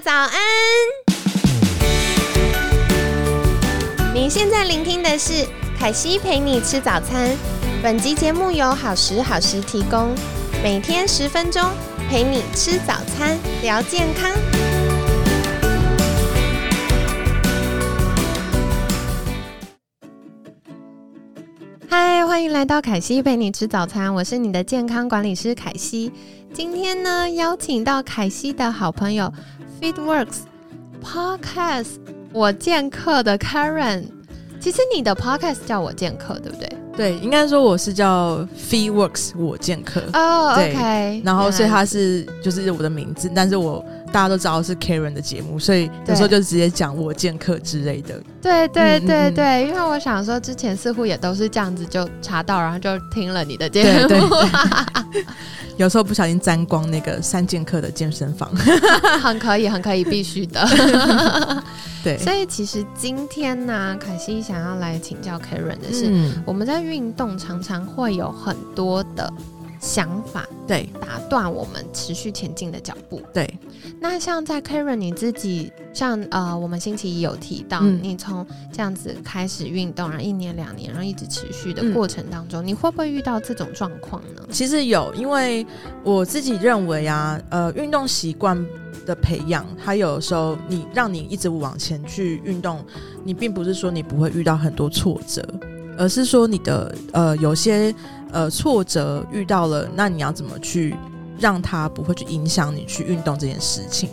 [0.00, 0.30] 早安！
[4.14, 5.44] 你现在聆听的是
[5.76, 7.36] 凯西陪你吃早餐。
[7.82, 10.14] 本集节目由好时好时提供，
[10.62, 11.62] 每天十分钟
[12.08, 14.30] 陪你吃早餐，聊健康。
[21.88, 26.12] 嗨，欢迎来到凯西陪你吃早餐，我是你的健康管理师凯西。
[26.54, 29.30] 今天呢，邀请到凯西的好朋友
[29.80, 30.38] FeedWorks
[31.02, 31.96] Podcast
[32.32, 34.04] 我见客的 Karen。
[34.60, 36.68] 其实你的 Podcast 叫我见客，对不对？
[36.96, 48.20] 对，应该说我是叫 FeedWorks 我见客哦、对 o k 然后所以它是就是我的名字，但是我大家都知道是 Karen 的节目，所以有时候就直接讲我见客之类的。
[48.42, 54.08] 对对嗯嗯嗯对对，因为我想说之前似乎也都是这样子就查到，然后就听了你的节目。
[54.08, 54.28] 对对
[55.12, 55.24] 对，
[55.78, 58.50] 有时候不小心沾光那个三剑客的健身房。
[59.22, 60.68] 很可以，很可以，必须的。
[62.04, 69.32] 对，所以其实今天呢，凯西想要来请教 Karen 的是，嗯，我们在运动常常会有很多的
[69.80, 73.22] 想法对打断我们持续前进的脚步。
[73.32, 73.58] 对，
[74.00, 84.42] 那像在 Karen 你自己，像呃，我们星期一有提到，嗯你从这样子开始运动，然后一年两年，然后一直持续的嗯过程当中，你会不会遇到这种状况呢？
[84.50, 85.66] 其实有，因为
[86.02, 88.62] 我自己认为啊，呃，运动习惯
[89.06, 92.84] 的培养，它有时候你让你一直往前去运动，
[93.24, 95.42] 你并不是说你不会遇到很多挫折，
[95.96, 97.94] 而是说你的呃有些
[98.32, 100.96] 呃挫折遇到了，那你要怎么去
[101.38, 104.10] 让它不会去影响你去运动这件事情？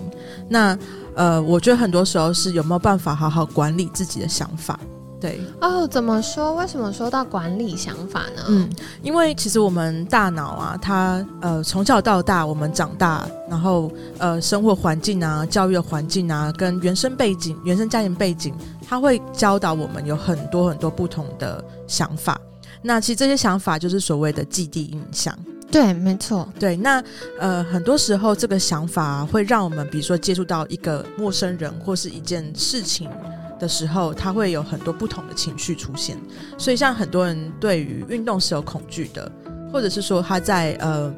[0.49, 0.77] 那
[1.16, 4.77] 呃，我觉得很多时候是有没有办法好好管理自己的想法，
[5.19, 5.39] 对。
[5.61, 6.53] 哦，怎么说？
[6.55, 8.43] 为什么说到管理想法呢？
[8.49, 8.69] 嗯，
[9.02, 18.53] 因为其实我们大脑啊，它呃从小到大，我们长大，然后呃生活环境啊、教育的环境啊，跟原生背景、原生家庭背景，
[18.86, 22.37] 它会教导我们有很多很多不同的想法。
[22.85, 25.37] 那其实这些想法就是所谓的既定印象。
[25.69, 26.47] 对，没错。
[26.59, 27.03] 对，那
[27.39, 33.09] 呃很多时候这个想法会让我们，比如说接触到一个陌生人或是一件事情。
[33.57, 36.17] 的时候，他会有很多不同的情绪出现，
[36.57, 39.31] 所以像很多人对于运动是有恐惧的，
[39.71, 41.09] 或者是说他在呃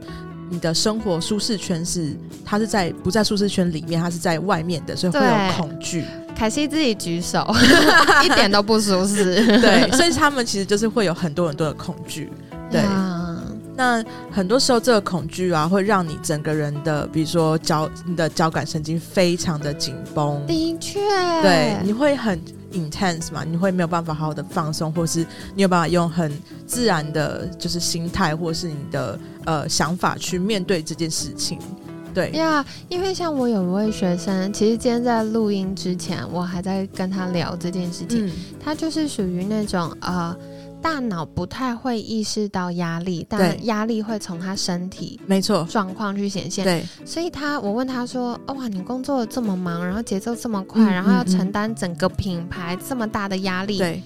[0.47, 6.05] 你的生活舒适圈是他是在不在舒适圈里面，他是在外面的，所以会有恐惧。
[6.37, 7.43] 凯西自己举手，
[8.23, 9.43] 一点都不舒适。
[9.59, 12.29] 对，所以他们其实就是会有很多很多的恐惧。
[12.69, 13.41] 对，啊
[13.75, 20.39] 那很多时候这个恐惧啊，会让你整个人的，比如说交你的交感神经非常的紧绷。
[20.45, 20.99] 的确，
[21.41, 22.39] 对，你会很
[22.71, 26.31] intense 嘛，你会没有办法好好的放松，或是你有办法用很
[26.67, 31.59] 自然的，就是心态或是你的呃想法去面对这件事情。
[32.17, 38.25] 对，呀因为像我有一位学生，其实今天在录音之前，我还在跟他聊这件事情。
[38.25, 40.35] 嗯，他就是属于那种呃，
[40.81, 46.65] 大脑不太会意识到压力，但压力会从他身体没错，状况去显现。
[46.65, 54.01] 对，所以他，我问他说：“哦哇，你工作这么忙，然后节奏这么快，嗯然后要承担整个品牌这么大的压力，对，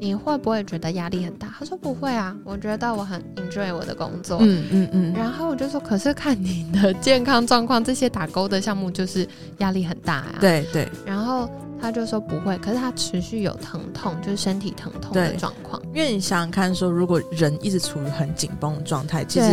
[0.00, 4.38] 你会不会觉得压力很大？”他说：“不会啊，我觉得我很 enjoy 我的工作。
[4.40, 9.26] 嗯嗯嗯，然后我就说：“可是看你的健康状况，这些打勾的项目就是
[9.58, 10.34] 压力很大啊。”。
[10.40, 10.88] 对对。
[11.04, 11.50] 然后
[11.80, 15.80] 他就说不会，可是他持续有疼痛，就是身体疼痛的状况。
[15.94, 19.46] 因为你想想看说如果人一直处于很紧绷的状态，其实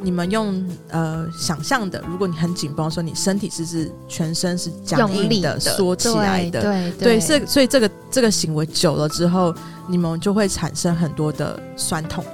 [0.00, 9.54] 你们用呃想象的，如果你很紧绷说，你身体是是全身是僵硬的、缩起来的，对对，所以所以这个这个行为久了之后，
[9.88, 12.24] 你们就会产生很多的酸痛，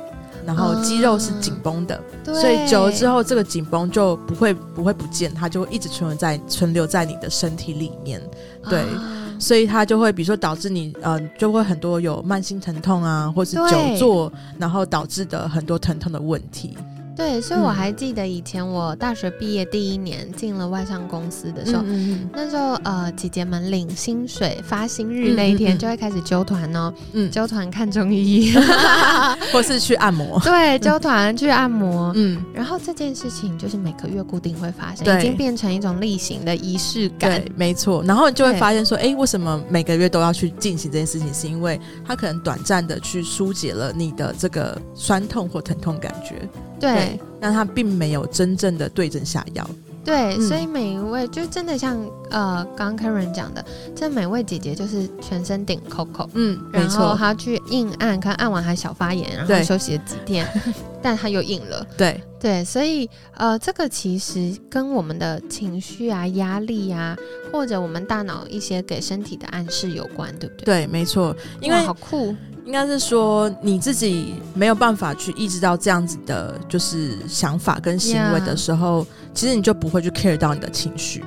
[0.44, 2.34] 然后肌肉是紧绷的，对。
[2.34, 8.20] 所以久了之后，这个紧绷就不会不会不见，它就会一直存留在存留在你的身体里面，
[8.68, 8.80] 对。
[8.80, 16.76] 啊所以它就会比如说导致你呃就会很多有慢性疼痛啊，或是久坐，然后导致的很多疼痛的问题。
[17.18, 30.38] 对，所以我嗯还记得以前我大学毕业第一年进了外商公司的时候，嗯那时候呃姐姐们领薪水发薪日那一天就会开始揪团哦，嗯揪团看中医，嗯， 或是去按摩。
[30.46, 32.12] 对，揪团去按摩。
[32.14, 38.00] 嗯，然后这件事情就是每个月固定会发生，已经变成一种例行的仪式感对。，没错。
[38.04, 41.34] 然后你就会对发现说，哎，为什么每个月都要去进行这件事情？
[41.34, 46.48] 是因为它可能短暂的去疏解了你的这个酸痛或疼痛感觉。
[46.78, 47.18] 对。
[47.40, 49.68] 那他并没有真正的对症下药。
[50.04, 50.48] 对，嗯。
[50.48, 51.96] 所以每一位就真的像
[52.30, 53.64] 呃，刚刚 Karen 讲的，
[53.94, 60.46] 这每位姐姐就是全身顶 Coco，嗯，没然后错，她去硬按，看按完还小发炎，然后休息了几天，
[61.00, 61.86] 但她又硬了。
[61.96, 67.16] 对，对，所以呃，这个其实跟我们的情绪啊、压力啊，
[67.52, 70.64] 或者我们大脑一些给身体的暗示有关，对不对？
[70.64, 72.34] 对，没错，因为好酷，
[72.68, 81.24] 应该是说你自己没有办法去意识到这样子的，就是想法跟行为的时候其实你就不会去 care 到你的情绪。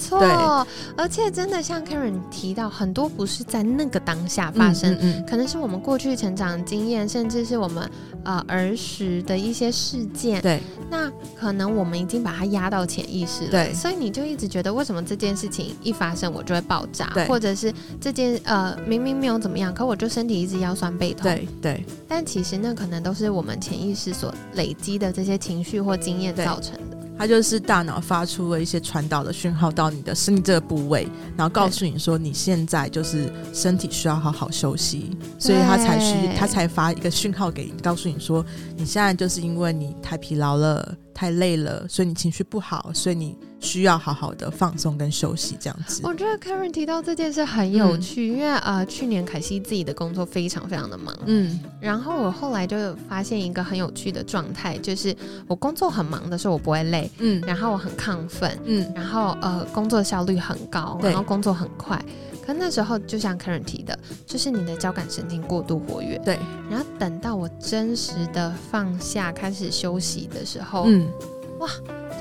[0.00, 0.66] 没错，
[0.96, 7.90] 而且真的像 Karen 提到，很多不是在那个当下发生，嗯嗯可能是我们过去成长经验，甚至是我们
[8.24, 10.42] 呃儿时的一些事件嗯，。
[10.42, 10.60] 对
[10.90, 26.99] 那可能我们已经把它压到潜意识了，对所以你就一直觉得为什么这件事情一发生我就会爆炸对，或者是这件呃明明没有怎么样，可我就身体一直腰酸背痛。，对对但其实那可能都是我们潜意识所累积的这些情绪或经验造成的。
[27.20, 31.06] 它就是大脑发出了一些传导的讯号到你的身体这个部位，
[31.36, 38.42] 然后告诉你说你现在就是身体需要好好休息，所以它才需对它才发一个讯号给你，告诉你说
[38.74, 46.00] 你现在就是因为你太疲劳了、太累了，所以你情绪不好，所以你需要好好的放松跟休息这样子。
[46.02, 48.00] 我觉得 Karen 提到这件事很有嗯。
[48.00, 51.60] 趣，因为呃，去年凯西自己的工作非常非常的忙，嗯。
[51.80, 55.14] 然后我后来就发现一个很有趣的状态，就是
[55.46, 57.42] 我工作很忙的时候我不会累，嗯。
[57.46, 58.90] 然后我很亢奋，嗯。
[58.94, 62.02] 然后呃工作效率很高，然后工作很快。
[62.44, 63.96] 可那时候就像 Karen 提的，
[64.26, 66.38] 就是你的交感神经过度活跃，对，
[66.70, 71.06] 然后等到我真实的放下开始休息的时候，嗯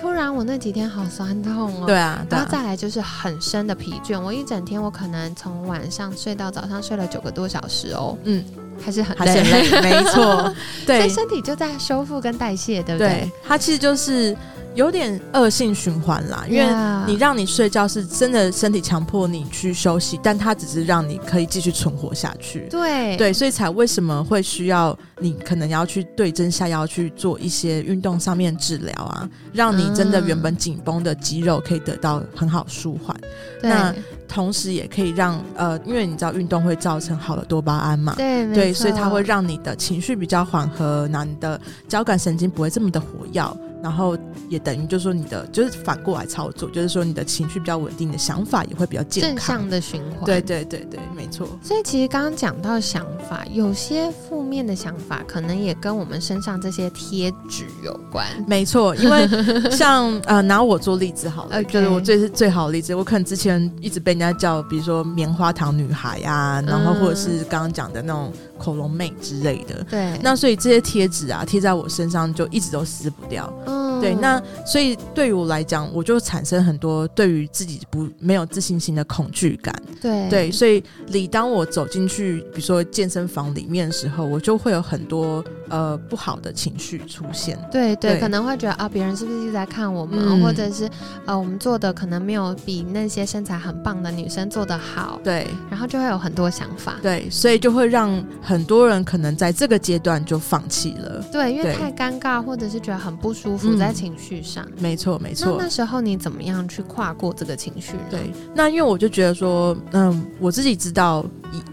[0.02, 1.86] 突然我那几天好酸痛哦。
[1.86, 8.44] 对啊，对啊，然后再来就是很深的疲倦，我一整天我可能从晚上睡到早上睡了九个多小时哦，嗯，
[8.84, 10.14] 还是很还是很累，没错，
[10.44, 10.54] 所
[10.86, 13.10] 对以身体就在修复跟代谢，对不对？
[13.10, 14.36] 对？，它其实就是
[14.76, 16.66] 有点恶性循环啦，因为
[17.06, 22.68] 你让你睡觉是真的身体强迫你去休息，但它只是让你可以继续存活下去。
[22.70, 23.18] 对。
[23.18, 33.16] 对，所以才为什么会需要你可能要去对症下药去做一些运动上面治疗啊，让你真的原本紧绷的肌肉可以得到很好舒缓，
[33.62, 33.70] 对。
[33.70, 33.94] 那
[34.28, 38.14] 同时也可以让呃，因为你知道运动会造成好的多巴胺嘛。
[38.16, 44.18] 对对，所以它会让你的情绪比较缓和，那你的交感神经不会这么的活跃，然后
[44.50, 49.58] 也等于就是说你的就是反过来操作，就是说你的情绪比较稳定，你的想法也会比较健康正康。
[49.60, 50.26] 向的循环。
[50.26, 51.48] 对对对对，没错。
[51.62, 58.26] 所以其实刚刚讲到想法，有些负面的想法可能也跟我们身上这些贴纸有关。
[58.48, 59.28] 没错，因为
[59.72, 62.96] 像呃，拿我做例子好了就是我最是最好的例子。
[62.96, 69.84] 我可能之前一直被人家叫，比如说棉花糖女孩啊，然后嗯或者是刚刚讲的那种恐龙妹之类的。
[69.90, 73.52] 对，那所以这些贴纸啊，贴在我身上就一直都撕不掉。
[73.68, 79.74] 嗯对，那所以对于我来讲，我就产生很多对于自己不没有自信心的恐惧感。
[80.02, 87.58] 对对，所以理当我走进去，比如说健身房里面的时候，我就会有很多呃不好的情绪出现。
[87.72, 90.90] 对对，对可能会觉得啊，别人是不是一直在看我们，嗯或者是
[91.26, 96.96] 呃，我们做的可能没有比那些身材很棒的女生做的好，对然后就会有很多想法。
[97.02, 101.24] 对，所以就会让很多人可能在这个阶段就放弃了。
[101.32, 104.66] 对，因为太尴尬，或者是觉得很不舒服，嗯在情绪上。
[104.80, 105.58] 没错，没那错。
[105.60, 108.04] 那时候你怎么样去跨过这个情绪呢？
[108.10, 111.26] 对，那因为我就觉得说，嗯，我自己知道，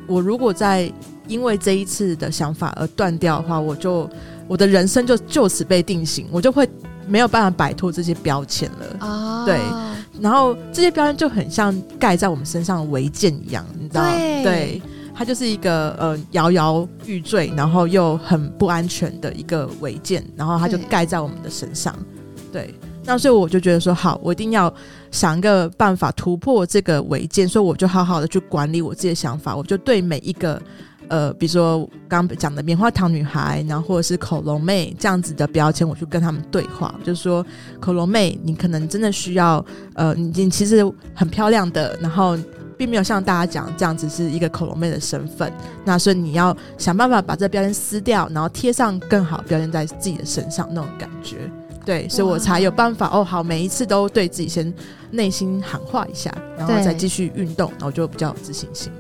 [0.07, 0.93] 我如果在
[1.29, 4.09] 因为这一次的想法而断掉的话，我就
[4.49, 6.69] 我的人生就就此被定型，我就会
[7.07, 9.07] 没有办法摆脱这些标签了。
[9.07, 9.61] 啊，对
[10.21, 14.03] 然后这些标签就很像盖在我们身上的违建一样，你知道？
[14.43, 14.81] 对
[15.15, 21.95] 它就是一个呃摇摇欲坠，然后又很不安全的一个违建，然后它就盖在我们的身上。
[22.53, 24.73] 对，那所以我就觉得说，好，我一定要
[25.11, 30.61] 想一个办法突破这个违建，所以我就好好的去管理我自己的想法，我就对每一个。
[31.09, 37.45] 呃，比如说刚讲的棉花糖女孩，然后或者是恐龙妹这样子的标签，我去跟他们对话，就是说
[37.81, 40.85] 恐龙妹，你可能真的需要，呃，你你其实
[41.15, 42.37] 很漂亮的，然后
[42.77, 45.53] 并没有像大家讲这样子是一个恐龙妹的身份，
[45.85, 51.39] 那所以你要想办法把这标签撕掉，然后贴上更好标签在自己的身上那种感觉。
[51.85, 53.23] 对，所以我才有办法哦。
[53.23, 54.75] 好，每一次都对自己先
[55.13, 58.91] 内心喊话一下，然后再继续运动，然后就比较有自信心。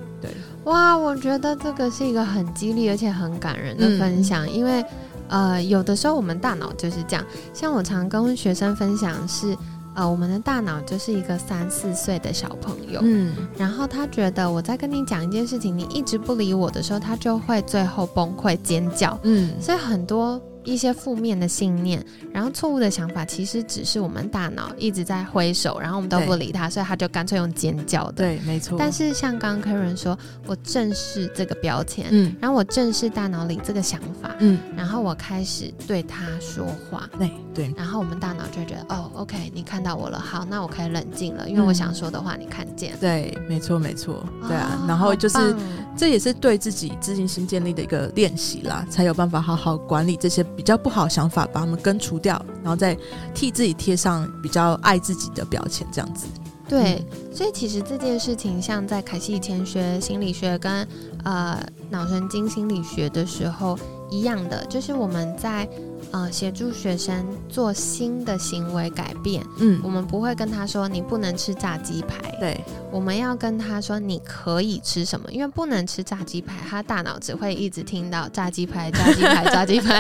[0.67, 4.85] 对，哇，我觉得这个是一个很激励而且很感人的嗯分享，因为
[5.29, 9.57] 呃，有的时候我们大脑就是这样，像我常跟学生分享是，
[9.95, 28.13] 呃，我们的大脑就是一个三四岁的小朋友，嗯，然后他觉得我在跟你讲一件事情，你一直不理我的时候，他就会最后崩溃尖叫，嗯，所以很多一些负面的信念，然后错误的想法，其实只是我们大脑一直在挥手，然后我们都不理他，所以他就干脆用尖叫的。
[28.13, 28.77] 对，没错。
[28.79, 42.95] 但是像刚刚 Karen 说，我正视这个标签，嗯然后我正视大脑里这个想法，嗯，然后我开始对他说话，对对然后我们大脑就觉得，哦，OK，你看到我了，好，那我可以冷静了，因为我想说的话你看见。
[43.01, 44.81] 对，没错没错，对啊。
[44.83, 45.55] 哦然后就是
[45.97, 52.97] 这也是对自己自信心建立的一个练习啦，才有办法好好管理这些比较不好的想法，把他们根除掉，然后再
[53.35, 56.27] 替自己贴上比较爱自己的标签，这样子。
[56.69, 60.89] 对，嗯所以其实这件事情，像在凯西以前学心理学跟
[61.23, 63.79] 呃脑神经心理学的时候
[64.11, 65.69] 一样的，就是我们在
[66.17, 72.59] 呃协助学生做新的行为改变，嗯我，们不会跟他说你不能吃炸鸡排，对
[72.91, 79.97] 我们要跟他说你可以吃什么，因为不能吃炸鸡排，他大脑只会一直听到炸鸡排、炸鸡排、炸鸡排。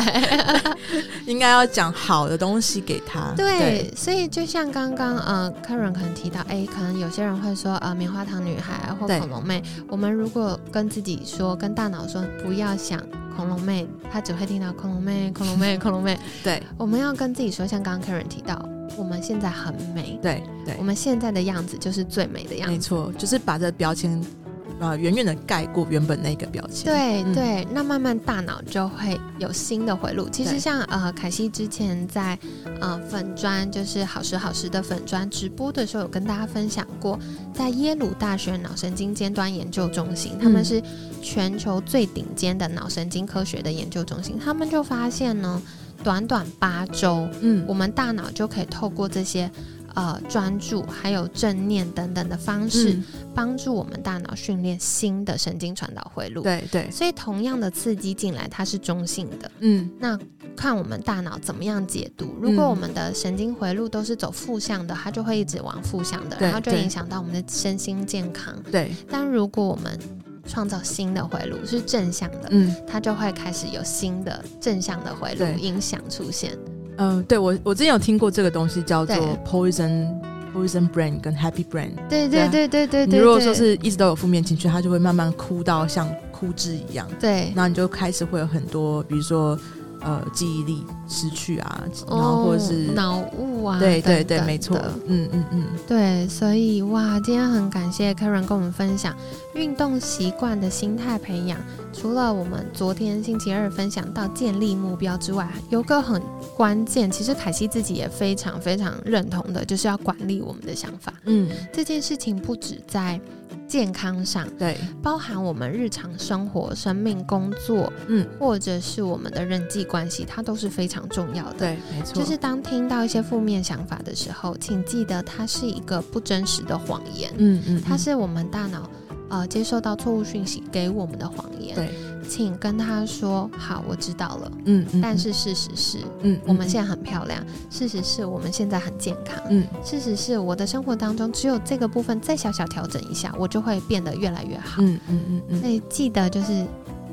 [1.26, 3.34] 应该要讲好的东西给他。
[3.36, 13.02] 对，所以就像刚刚呃，Karen 可能提到，哎，可能有些人会说，呃，棉花糖女孩或恐龙妹，我们如果跟自己说，跟大脑说不要想
[13.36, 16.18] 恐龙妹，她只会听到恐龙妹、 恐龙妹、恐龙妹。
[16.42, 18.66] 对我们要跟自己说，像刚刚 Karen 提到，
[18.96, 22.72] 我们现在很美，对对我们现在的样子就是最美的样子。
[22.72, 24.10] 没错，就是把这标签
[24.44, 24.45] 啊、
[24.78, 26.92] 呃远远的盖过原本那个标签。
[26.92, 30.28] 嗯对对，那慢慢大脑就会有新的回路。
[30.28, 32.38] 其实像呃凯西之前在
[32.80, 37.18] 呃粉砖，就是好时好时的粉砖直播的时候，有跟大家分享过，
[37.54, 40.82] 在耶鲁大学脑神经尖端研究中心，他们嗯是
[41.22, 45.60] 全球最顶尖的脑神经科学的研究中心，他们就发现呢，
[46.04, 49.50] 短短八周，嗯我们大脑就可以透过这些。
[49.96, 56.42] 呃，专注还有正念等等的方式，嗯帮助我们大脑训练新的神经传导回路。
[56.42, 59.50] 对对，所以同样的刺激进来，它是中性的。
[59.60, 60.18] 嗯那
[60.54, 62.34] 看我们大脑怎么样解读。
[62.38, 68.54] 如果我们的神经回路都是走负向的，它就会一直往负向的，然后就影响到我们的身心健康。
[68.70, 69.98] 对，但如果我们
[70.46, 76.56] 创造新的回路是正向的，嗯它就会开始有新的正向的回路影响出现。
[76.98, 80.08] 嗯、呃对我我之前有听过这个东西叫做 poison
[80.54, 81.90] poison brain 跟 happy brain。
[82.08, 83.06] 对对啊对对对对对。
[83.06, 89.58] 你如果说是一直都有负面情绪，它就会慢慢哭到像枯枝一样，对，然后你就开始会有很多，比如说
[90.00, 94.76] 呃记忆力失去啊，然后或者是、哦脑雾啊，对对对，没错，
[95.06, 99.14] 嗯嗯嗯，对，所以哇，今天很感谢 Karen 跟我们分享
[99.54, 101.58] 运动习惯的心态培养。
[101.96, 106.22] 除了我们昨天星期二分享到建立目标之外，有个很
[106.54, 111.12] 关键，其实凯西自己也非常非常认同的，就是要管理我们的想法。
[111.24, 113.18] 嗯，这件事情不止在
[113.66, 121.58] 健康上，对，包含我们日常生活、生命、工作，嗯，或者是我们的人际关系，它都是非常重要的。
[121.58, 128.88] 对，没错，就是当听到一些负面想法的时候，请记得它是一个不真实的谎言，嗯嗯，它是我们大脑
[129.28, 131.74] 呃接受到错误讯息给我们的谎言。
[131.74, 131.90] 对，
[132.28, 134.52] 请跟他说好，我知道了。
[134.64, 137.40] 嗯嗯，但是事实是，嗯，嗯我们现在很漂亮；
[137.70, 144.82] 事实是我们现在很健康；嗯事实是我的生活当中只有这个部分再小小调整一下，我就会变得越来越好。
[144.82, 146.66] 嗯嗯嗯嗯所以记得就是。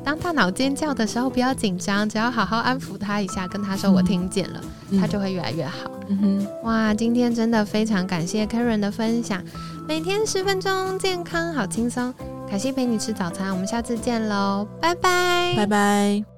[0.03, 5.89] 当大脑尖叫的时候，不要紧张，只要好好安抚他一下，跟他说我听见了，嗯，他就会越来越好。
[6.10, 9.41] 嗯哼，哇，今天真的非常感谢 Karen 的分享，
[9.88, 12.13] 每天十分钟，健康好轻松。
[12.50, 16.32] 凯西陪你吃早餐，我们下次见喽，拜拜，拜拜。